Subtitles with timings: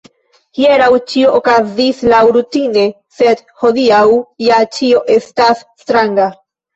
[0.59, 2.85] Hieraŭ ĉio okazis laŭrutine,
[3.17, 3.99] sed hodiaŭ
[4.47, 6.27] ja ĉio estas stranga!